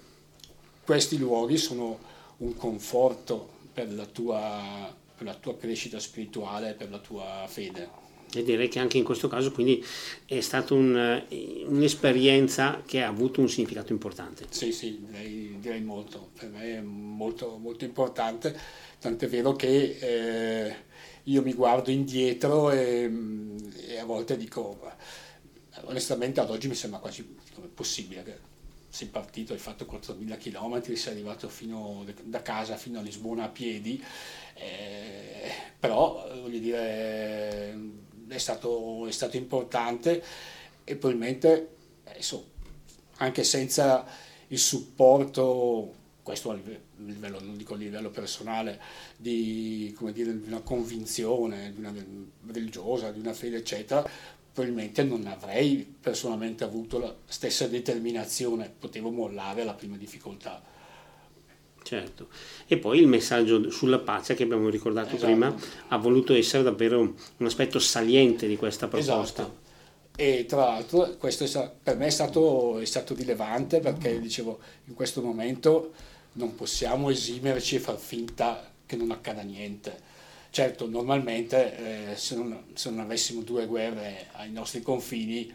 [0.85, 1.99] questi luoghi sono
[2.37, 8.01] un conforto per la tua, per la tua crescita spirituale, per la tua fede.
[8.35, 9.83] E direi che anche in questo caso quindi
[10.25, 11.23] è stata un,
[11.67, 14.45] un'esperienza che ha avuto un significato importante.
[14.49, 18.53] Sì, sì, direi, direi molto, per me è molto, molto importante
[18.99, 20.75] tant'è vero che eh,
[21.23, 23.09] io mi guardo indietro e,
[23.87, 24.77] e, a volte dico,
[25.85, 27.23] onestamente ad oggi mi sembra quasi
[27.73, 28.51] possibile che
[28.89, 33.49] sei partito, hai fatto 4.000 km, sei arrivato fino, da casa fino a Lisbona a
[33.49, 34.03] piedi,
[34.55, 37.77] eh, però voglio dire
[38.27, 40.23] è stato, è stato importante
[40.83, 42.51] e probabilmente adesso,
[43.17, 44.05] anche senza
[44.53, 46.59] il supporto questo a
[46.95, 48.79] livello, non dico a livello personale,
[49.17, 51.93] di, dire, di una convinzione di una
[52.47, 54.09] religiosa, di una fede, eccetera,
[54.53, 60.63] probabilmente non avrei personalmente avuto la stessa determinazione, potevo mollare la prima difficoltà.
[61.83, 62.29] Certo,
[62.67, 65.25] e poi il messaggio sulla pace che abbiamo ricordato esatto.
[65.25, 65.53] prima
[65.89, 69.41] ha voluto essere davvero un aspetto saliente di questa proposta.
[69.41, 69.62] Esatto.
[70.15, 75.23] E tra l'altro questo per me è stato, è stato rilevante perché dicevo in questo
[75.23, 75.93] momento
[76.33, 80.11] non possiamo esimerci e far finta che non accada niente.
[80.51, 85.51] Certo, normalmente eh, se, non, se, non, avessimo due guerre ai nostri confini,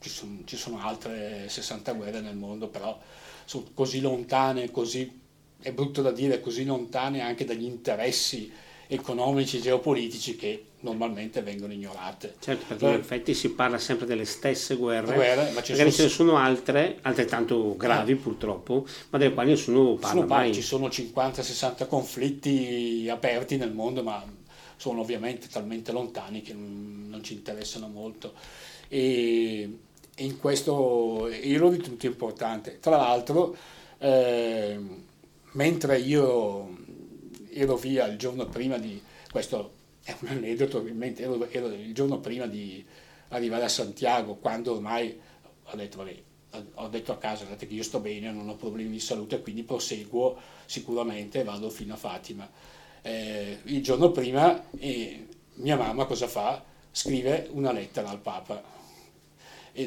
[0.00, 2.98] ci sono, ci sono, altre 60 guerre nel mondo, però
[3.44, 5.20] sono così lontane, così,
[5.60, 8.50] è brutto da dire, così lontane anche dagli interessi
[8.88, 12.34] economici e geopolitici che normalmente vengono ignorate.
[12.38, 16.08] Certo, perché in effetti si parla sempre delle stesse guerre, guerre ma magari ce ne
[16.08, 18.16] sono altre, altrettanto gravi eh.
[18.16, 20.54] purtroppo, ma delle quali nessuno parla sono mai.
[20.54, 24.24] Ci sono 50-60 conflitti aperti nel mondo, ma
[24.76, 28.32] sono ovviamente talmente lontani che non ci interessano molto.
[28.88, 29.78] E,
[30.14, 32.78] e in questo io l'ho ritenuto importante.
[32.80, 33.54] Tra l'altro,
[33.98, 34.78] eh,
[35.52, 36.78] mentre io
[37.52, 42.18] ero via il giorno prima di questo è un aneddoto, ovviamente, ero, ero, il giorno
[42.20, 42.84] prima di
[43.28, 45.18] arrivare a Santiago, quando ormai
[45.64, 46.22] ho detto, vabbè,
[46.74, 49.62] ho detto a casa, guardate che io sto bene, non ho problemi di salute, quindi
[49.62, 50.36] proseguo
[50.66, 52.48] sicuramente vado fino a Fatima.
[53.02, 56.62] Eh, il giorno prima eh, mia mamma cosa fa?
[56.90, 58.78] Scrive una lettera al Papa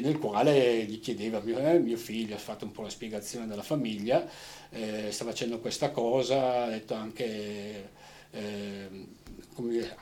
[0.00, 3.62] nel quale gli chiedeva mio, eh, mio figlio, ha fatto un po' la spiegazione della
[3.62, 4.26] famiglia,
[4.70, 7.90] eh, sta facendo questa cosa, ha detto anche
[8.34, 9.06] eh,
[9.54, 9.96] come,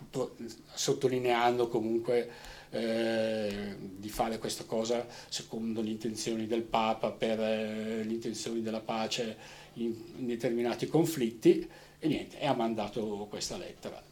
[0.72, 2.30] sottolineando comunque
[2.70, 8.80] eh, di fare questa cosa secondo le intenzioni del Papa per eh, le intenzioni della
[8.80, 9.36] pace
[9.74, 11.68] in, in, determinati conflitti
[11.98, 14.02] e niente, e ha mandato questa lettera.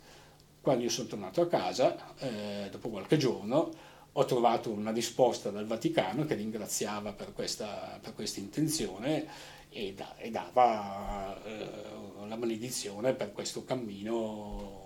[0.61, 3.71] Quando io sono tornato a casa, eh, dopo qualche giorno,
[4.13, 9.27] ho trovato una risposta dal Vaticano che ringraziava per questa, per questa intenzione
[9.71, 14.81] e, da, e dava eh, la maledizione per questo cammino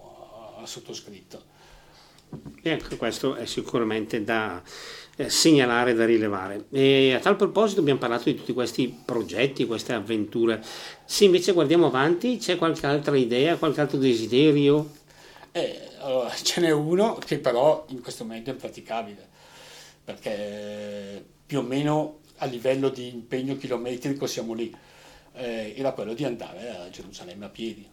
[0.64, 1.52] sottoscritto.
[2.62, 4.60] E anche questo è sicuramente da
[5.16, 6.66] eh, segnalare, da rilevare.
[6.70, 10.62] E a tal proposito abbiamo parlato di tutti questi progetti, queste avventure.
[11.04, 14.90] Se invece guardiamo avanti, c'è qualche altra idea, qualche altro desiderio?
[15.52, 19.28] Eh, allora, ce n'è uno che però in questo momento è impraticabile,
[20.02, 24.74] perché più o meno a livello di impegno chilometrico siamo lì.
[25.32, 27.88] Eh, era quello di andare a Gerusalemme a piedi.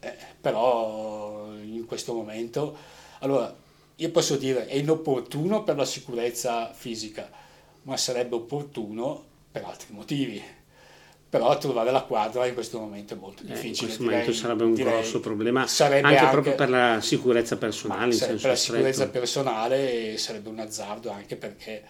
[0.00, 2.76] Eh, però in questo momento,
[3.20, 3.54] allora,
[3.94, 7.30] io posso dire è inopportuno per la sicurezza fisica,
[7.82, 10.42] ma sarebbe opportuno per altri motivi.
[11.28, 13.66] Però trovare la quadra in questo momento è molto difficile.
[13.66, 17.56] Eh, in questo direi, momento sarebbe un grosso problema, anche, anche, proprio per la sicurezza
[17.56, 18.16] personale.
[18.16, 21.84] per la sicurezza personale sarebbe un azzardo anche perché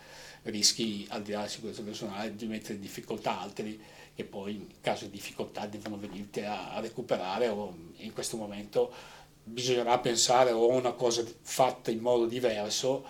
[0.44, 3.80] rischi, al di là della sicurezza personale, di mettere in difficoltà altri
[4.14, 8.92] che poi in caso di difficoltà devono venirti a, a recuperare o in questo momento
[9.42, 13.04] bisognerà pensare o una cosa fatta in modo diverso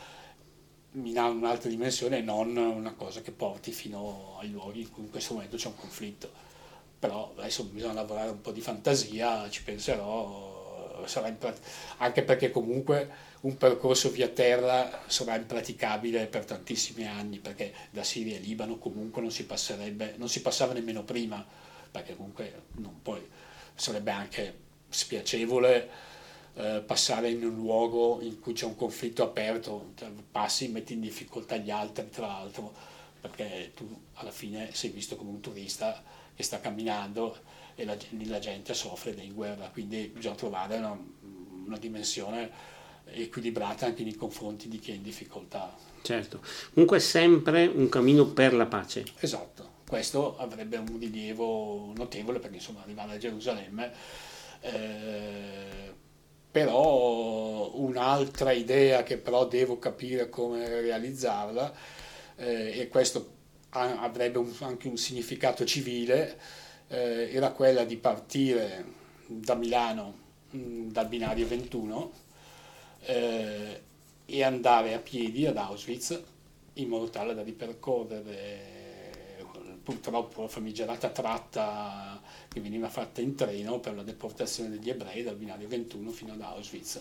[0.92, 5.10] in un'altra dimensione e non una cosa che porti fino ai luoghi in cui in
[5.10, 6.30] questo momento c'è un conflitto.
[6.98, 11.60] Però adesso bisogna lavorare un po' di fantasia, ci penserò, imprat-
[11.98, 13.08] anche perché comunque
[13.42, 19.22] un percorso via terra sarà impraticabile per tantissimi anni, perché da Siria e Libano comunque
[19.22, 21.44] non si passerebbe, non si passava nemmeno prima,
[21.90, 22.64] perché comunque
[23.02, 23.26] poi,
[23.74, 24.54] sarebbe anche
[24.88, 25.88] spiacevole
[26.54, 31.00] eh, passare in un luogo in cui c'è un conflitto aperto, cioè, passi, metti in
[31.00, 32.74] difficoltà gli altri, tra l'altro,
[33.20, 36.02] perché tu alla fine sei visto come un turista
[36.34, 37.38] che sta camminando
[37.74, 40.98] e la, la gente soffre in guerra, quindi bisogna trovare una,
[41.64, 42.78] una dimensione
[43.12, 45.74] equilibrata anche nei confronti di chi è in difficoltà.
[46.02, 46.40] Certo,
[46.72, 49.04] comunque è sempre un cammino per la pace.
[49.18, 53.92] Esatto, questo avrebbe un rilievo notevole perché insomma arrivare a Gerusalemme
[54.60, 55.92] eh,
[56.50, 61.72] però un'altra idea che però devo capire come realizzarla
[62.36, 63.38] eh, e questo
[63.70, 66.38] avrebbe un, anche un significato civile
[66.88, 68.84] eh, era quella di partire
[69.26, 70.14] da Milano
[70.50, 72.12] mh, mm, dal binario 21
[73.02, 73.80] eh,
[74.26, 76.22] e andare a piedi ad Auschwitz
[76.74, 78.78] in modo tale da ripercorrere
[79.82, 85.36] purtroppo la famigerata tratta che veniva fatta in treno per la deportazione degli ebrei dal
[85.36, 87.00] binario 21 fino ad Auschwitz.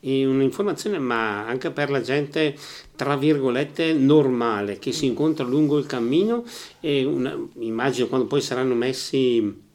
[0.00, 2.56] E un'informazione, ma anche per la gente,
[2.94, 6.44] tra virgolette, normale, che si incontra lungo il cammino
[6.78, 9.66] e una, immagino quando poi saranno messi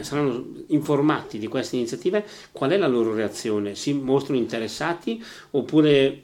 [0.00, 3.74] saranno informati di queste iniziative, qual è la loro reazione?
[3.74, 6.22] Si mostrano interessati oppure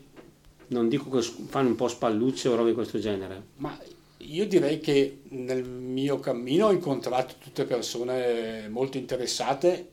[0.72, 3.42] non dico che fanno un po' spallucce o robe di questo genere?
[3.56, 3.78] Ma
[4.18, 9.90] io direi che nel mio cammino ho incontrato tutte persone molto interessate,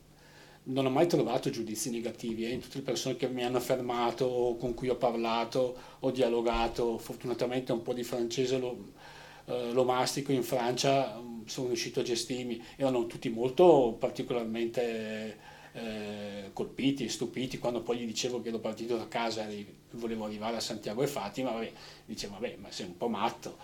[0.64, 2.60] non ho mai trovato giudizi negativi, eh?
[2.60, 7.82] tutte le persone che mi hanno fermato, con cui ho parlato, ho dialogato, fortunatamente un
[7.82, 8.78] po' di francese lo,
[9.50, 15.38] eh, lo mastico in Francia, mm, sono riuscito a gestirmi, erano tutti molto particolarmente
[15.74, 20.58] eh, colpiti, stupiti, quando poi gli dicevo che ero partito da casa e volevo arrivare
[20.58, 21.72] a Santiago e Fatima, vabbè,
[22.06, 23.58] diceva vabbè ma sei un po' matto,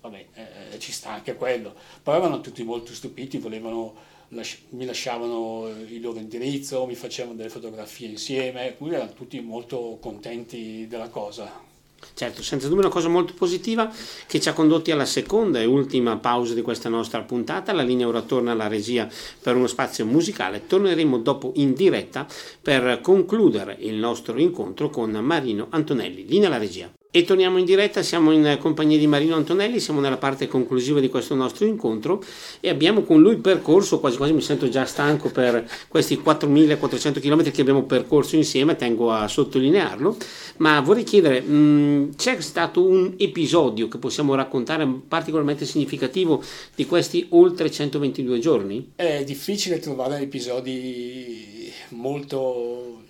[0.00, 3.94] vabbè eh, ci sta anche quello, poi erano tutti molto stupiti, volevano,
[4.28, 10.86] mi lasciavano il loro indirizzo, mi facevano delle fotografie insieme, quindi erano tutti molto contenti
[10.86, 11.71] della cosa.
[12.14, 13.90] Certo, senza dubbio una cosa molto positiva
[14.26, 17.72] che ci ha condotti alla seconda e ultima pausa di questa nostra puntata.
[17.72, 19.08] La linea ora torna alla regia
[19.40, 20.66] per uno spazio musicale.
[20.66, 22.26] Torneremo dopo in diretta
[22.60, 26.26] per concludere il nostro incontro con Marino Antonelli.
[26.26, 26.90] Linea alla regia.
[27.14, 31.10] E torniamo in diretta, siamo in compagnia di Marino Antonelli, siamo nella parte conclusiva di
[31.10, 32.24] questo nostro incontro
[32.58, 37.50] e abbiamo con lui percorso, quasi quasi mi sento già stanco per questi 4400 km
[37.50, 40.16] che abbiamo percorso insieme, tengo a sottolinearlo,
[40.56, 46.42] ma vorrei chiedere, mh, mm, c'è stato un episodio che possiamo raccontare particolarmente significativo
[46.74, 48.92] di questi oltre 122 giorni?
[48.96, 53.01] È difficile trovare episodi molto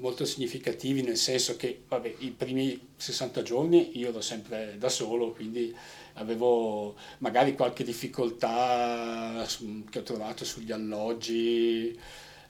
[0.00, 5.32] molto significativi nel senso che vabbè, i primi 60 giorni io ero sempre da solo,
[5.32, 5.74] quindi
[6.14, 9.46] avevo magari qualche difficoltà
[9.90, 11.98] che ho trovato sugli alloggi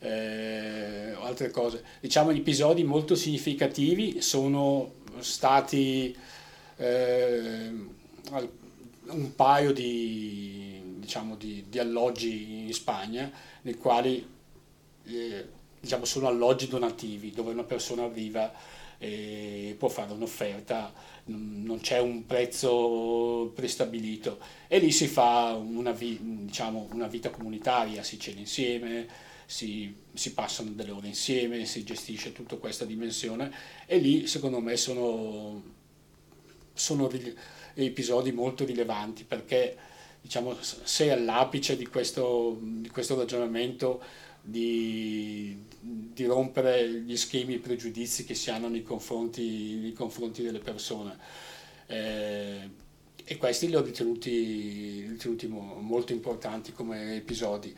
[0.01, 1.84] eh, altre cose.
[2.01, 6.16] Diciamo gli episodi molto significativi sono stati
[6.76, 7.72] eh,
[9.11, 13.30] un paio di, diciamo, di, di alloggi in Spagna
[13.62, 14.26] nei quali
[15.05, 15.49] eh,
[15.81, 18.53] diciamo, sono alloggi donativi dove una persona arriva
[18.99, 20.93] e può fare un'offerta,
[21.26, 24.39] non c'è un prezzo prestabilito.
[24.66, 29.07] E lì si fa una, vi, diciamo, una vita comunitaria, si cena insieme,
[29.47, 33.53] si, si, passano delle ore insieme, si gestisce tutta questa dimensione.
[33.87, 35.62] E lì secondo me sono,
[36.72, 37.11] sono
[37.74, 39.76] episodi molto rilevanti perché
[40.20, 44.03] diciamo, sei all'apice di questo, di questo ragionamento
[44.51, 50.61] di, di, rompere gli schemi e pregiudizi che si hanno nei confronti, nei confronti delle
[50.61, 51.16] persone.
[51.86, 52.70] Eh,
[53.24, 57.76] e questi li ho ritenuti, ritenuti molto importanti come episodi.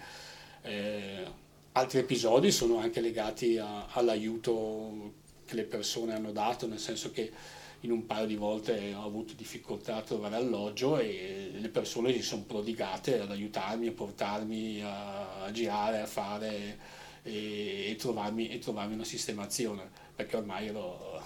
[0.63, 1.27] Eh,
[1.73, 5.15] altri episodi sono anche legati a, all'aiuto
[5.47, 7.33] che le persone hanno dato, nel senso che
[7.81, 12.23] in un paio di volte ho avuto difficoltà a trovare alloggio e le persone si
[12.23, 16.79] sono prodigate ad aiutarmi, a portarmi a, a girare, a fare
[17.23, 21.23] e, e, trovarmi, e, trovarmi, una sistemazione, perché ormai ero,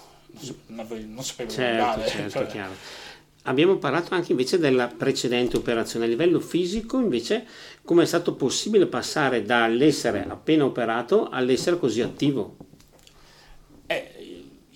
[0.68, 2.09] non, non sapevo certo, andare.
[2.09, 2.46] Certo, cioè.
[2.46, 2.74] chiaro.
[3.46, 6.07] Abbiamo parlato anche invece della precedente operazione.
[6.07, 7.46] A livello fisico, invece,
[7.84, 12.57] come è stato possibile passare dall'essere appena operato all'essere così attivo?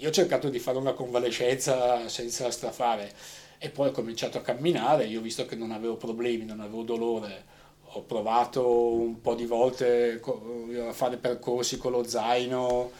[0.01, 3.12] Io ho cercato di fare una convalescenza senza strafare
[3.59, 6.84] e poi ho cominciato a camminare, io ho visto che non avevo problemi, non avevo
[6.84, 7.44] dolore,
[7.82, 10.20] ho provato un po' di volte
[10.86, 12.92] a fare percorsi con lo zaino,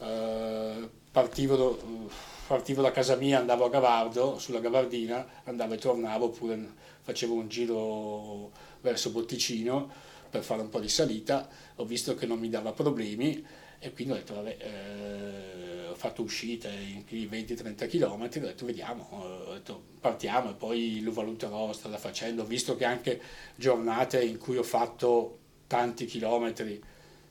[0.00, 2.08] eh, partivo,
[2.48, 6.72] partivo, da casa mia, andavo a Gavardo, sulla Gavardina, andavo e tornavo oppure
[7.02, 9.88] facevo un giro verso Botticino
[10.28, 13.44] per fare un po' di salita, ho visto che non mi dava problemi
[13.80, 14.56] e quindi ho detto vabbè...
[14.58, 15.70] Eh,
[16.00, 21.70] fatto uscite in 20-30 km, ho detto vediamo, ho detto, partiamo e poi lo valuterò
[21.74, 23.20] strada facendo, visto che anche
[23.54, 26.82] giornate in cui ho fatto tanti chilometri,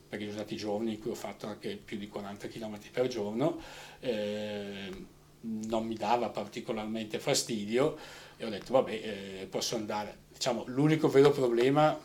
[0.07, 3.59] perché sono stati giorni in cui ho fatto anche più di 40 km per giorno,
[4.01, 5.05] eh,
[5.41, 7.97] non mi dava particolarmente fastidio
[8.37, 10.27] e ho detto vabbè eh, posso andare.
[10.31, 11.99] Diciamo, l'unico vero problema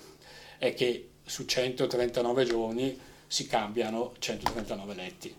[0.57, 2.99] è che su 139 giorni
[3.35, 5.35] si cambiano 139 letti.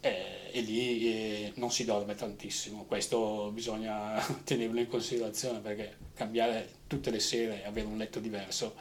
[0.00, 6.66] Eh, e lì eh, non si dorme tantissimo, questo bisogna tenerlo in considerazione perché cambiare
[6.86, 8.74] tutte le sere e avere un letto diverso,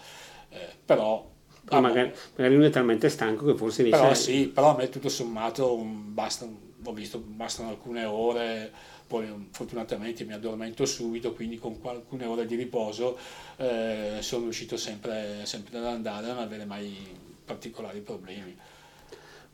[0.49, 1.33] eh, però...
[1.69, 4.87] Ah, magari, magari, uno è talmente stanco che forse riesce Però sì, però a me
[4.87, 6.47] tutto sommato um, basta,
[6.83, 8.71] ho visto, bastano alcune ore,
[9.07, 13.17] poi um, fortunatamente mi addormento subito, quindi con alcune ore di riposo
[13.57, 18.55] eh, sono riuscito sempre, sempre ad andare a non avere mai particolari problemi.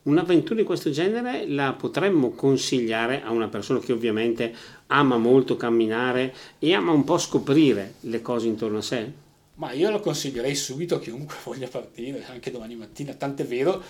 [0.04, 4.52] Un'avventura di questo genere la potremmo consigliare a una persona che ovviamente
[4.88, 9.12] ama molto camminare e ama un po' scoprire le cose intorno a sé?
[9.54, 13.80] Ma io lo consiglierei subito a chiunque voglia partire, anche domani mattina, tant'è vero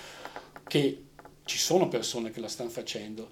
[0.66, 1.05] che
[1.44, 3.30] ci sono persone che la stanno facendo.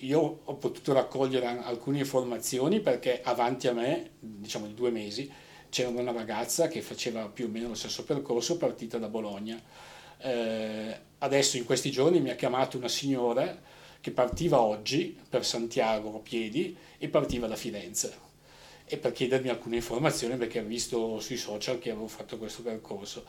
[0.00, 5.30] Io ho potuto raccogliere alcune informazioni perché avanti a me, diciamo di due mesi,
[5.74, 9.60] c'era una ragazza che faceva più o meno lo stesso percorso partita da Bologna
[10.18, 13.60] eh, adesso in questi giorni mi ha chiamato una signora
[14.00, 18.14] che partiva oggi per Santiago a piedi e partiva da Firenze
[18.84, 23.24] e per chiedermi alcune informazioni perché ha visto sui social che avevo fatto questo percorso.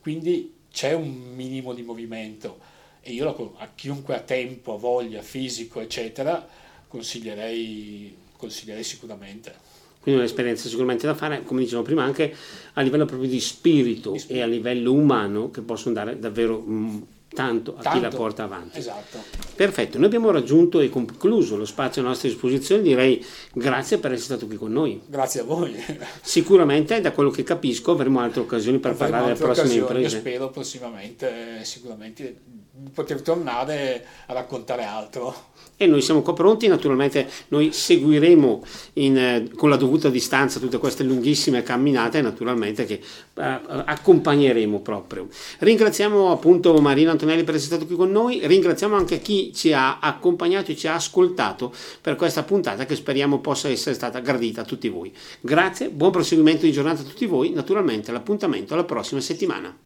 [0.00, 2.58] Quindi c'è un minimo di movimento
[3.02, 6.48] e io a chiunque ha tempo, voglia, fisico, eccetera,
[6.88, 9.69] consiglierei, consiglierei sicuramente
[10.00, 12.34] quindi un'esperienza sicuramente da fare, come dicevo prima, anche
[12.74, 14.40] a livello proprio di spirito, di spirito.
[14.40, 17.02] e a livello umano che possono dare davvero mh, mm,
[17.32, 18.78] tanto a tanto, chi la porta avanti.
[18.78, 19.18] Esatto.
[19.54, 24.36] Perfetto, noi abbiamo raggiunto e concluso lo spazio a nostra disposizione, direi grazie per essere
[24.36, 25.00] stato qui con noi.
[25.06, 25.74] Grazie a voi.
[26.22, 30.18] Sicuramente, da quello che capisco, avremo altre occasioni per avremo parlare delle prossime imprese.
[30.18, 32.36] Spero prossimamente, sicuramente,
[32.70, 35.48] di poter tornare a raccontare altro
[35.82, 38.62] e noi siamo qua pronti, naturalmente noi seguiremo
[38.94, 45.26] in, eh, con la dovuta distanza tutte queste lunghissime camminate naturalmente che eh, accompagneremo proprio.
[45.60, 49.98] Ringraziamo appunto Marino Antonelli per essere stato qui con noi, ringraziamo anche chi ci ha
[49.98, 54.64] accompagnato e ci ha ascoltato per questa puntata che speriamo possa essere stata gradita a
[54.64, 55.12] tutti voi.
[55.40, 59.76] Grazie, buon proseguimento di giornata a tutti voi, naturalmente l'appuntamento alla prossima settimana.